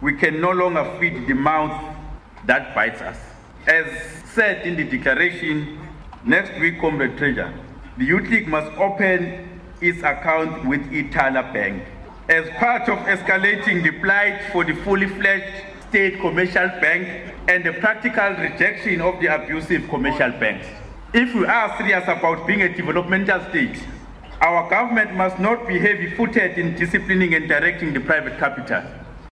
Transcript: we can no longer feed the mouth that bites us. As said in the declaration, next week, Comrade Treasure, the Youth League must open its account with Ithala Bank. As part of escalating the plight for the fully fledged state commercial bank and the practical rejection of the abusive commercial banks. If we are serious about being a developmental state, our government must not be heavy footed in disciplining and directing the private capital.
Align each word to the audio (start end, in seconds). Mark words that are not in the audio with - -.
we 0.00 0.14
can 0.14 0.40
no 0.40 0.50
longer 0.50 0.96
feed 0.98 1.26
the 1.26 1.34
mouth 1.34 1.96
that 2.46 2.74
bites 2.74 3.00
us. 3.02 3.18
As 3.66 3.86
said 4.34 4.66
in 4.66 4.76
the 4.76 4.84
declaration, 4.84 5.78
next 6.24 6.58
week, 6.60 6.80
Comrade 6.80 7.18
Treasure, 7.18 7.52
the 7.98 8.04
Youth 8.04 8.28
League 8.28 8.48
must 8.48 8.70
open 8.78 9.60
its 9.80 9.98
account 9.98 10.66
with 10.66 10.80
Ithala 10.90 11.52
Bank. 11.52 11.84
As 12.28 12.48
part 12.50 12.88
of 12.88 12.98
escalating 13.00 13.82
the 13.82 13.90
plight 14.00 14.40
for 14.52 14.64
the 14.64 14.74
fully 14.84 15.06
fledged 15.06 15.64
state 15.88 16.20
commercial 16.20 16.68
bank 16.80 17.34
and 17.48 17.64
the 17.64 17.72
practical 17.72 18.30
rejection 18.34 19.00
of 19.00 19.20
the 19.20 19.26
abusive 19.26 19.88
commercial 19.88 20.30
banks. 20.38 20.66
If 21.12 21.34
we 21.34 21.44
are 21.44 21.76
serious 21.76 22.04
about 22.04 22.46
being 22.46 22.62
a 22.62 22.74
developmental 22.74 23.40
state, 23.50 23.82
our 24.40 24.70
government 24.70 25.14
must 25.14 25.38
not 25.40 25.66
be 25.66 25.78
heavy 25.78 26.14
footed 26.14 26.56
in 26.56 26.76
disciplining 26.76 27.34
and 27.34 27.48
directing 27.48 27.92
the 27.92 28.00
private 28.00 28.38
capital. 28.38 28.82